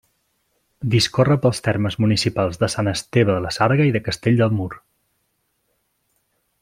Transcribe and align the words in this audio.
Discorre 0.93 1.35
pels 1.43 1.61
termes 1.67 1.97
municipals 2.05 2.59
de 2.63 2.69
Sant 2.77 2.89
Esteve 2.93 3.35
de 3.37 3.45
la 3.47 3.53
Sarga 3.59 3.87
i 3.91 3.93
de 3.99 4.03
Castell 4.09 4.41
de 4.41 4.49
Mur. 4.61 4.71